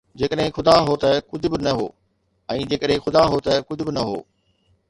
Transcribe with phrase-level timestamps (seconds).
[0.19, 1.85] جيڪڏهن خدا هو ته ڪجهه به نه هو،
[2.57, 4.19] ۽ جيڪڏهن خدا هو ته ڪجهه به نه هو